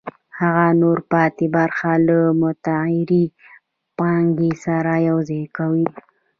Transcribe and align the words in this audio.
هغه 0.39 0.67
نوره 0.81 1.03
پاتې 1.11 1.45
برخه 1.55 1.91
له 2.07 2.17
متغیرې 2.41 3.25
پانګې 3.97 4.51
سره 4.65 4.93
یوځای 5.09 5.43
کوي 5.57 5.85